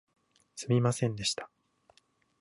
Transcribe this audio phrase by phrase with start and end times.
[0.55, 1.47] すみませんでした